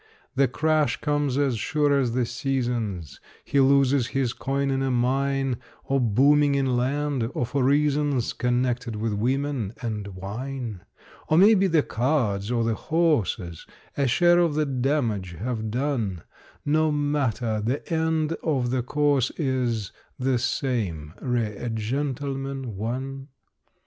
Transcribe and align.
The 0.33 0.47
crash 0.47 0.99
comes 0.99 1.37
as 1.37 1.59
sure 1.59 1.93
as 1.99 2.13
the 2.13 2.25
seasons; 2.25 3.19
He 3.45 3.59
loses 3.59 4.07
his 4.07 4.33
coin 4.33 4.71
in 4.71 4.81
a 4.81 4.89
mine, 4.89 5.57
Or 5.83 5.99
booming 6.01 6.55
in 6.55 6.75
land, 6.75 7.29
or 7.35 7.45
for 7.45 7.63
reasons 7.63 8.33
Connected 8.33 8.95
with 8.95 9.13
women 9.13 9.73
and 9.79 10.07
wine. 10.07 10.81
Or 11.27 11.37
maybe 11.37 11.67
the 11.67 11.83
cards 11.83 12.49
or 12.49 12.63
the 12.63 12.73
horses 12.73 13.67
A 13.95 14.07
share 14.07 14.39
of 14.39 14.55
the 14.55 14.65
damage 14.65 15.33
have 15.35 15.69
done 15.69 16.23
No 16.65 16.91
matter; 16.91 17.61
the 17.63 17.87
end 17.93 18.33
of 18.41 18.71
the 18.71 18.81
course 18.81 19.31
is 19.37 19.91
The 20.17 20.39
same: 20.39 21.13
"Re 21.21 21.45
a 21.57 21.69
Gentleman, 21.69 22.75
One". 22.75 23.27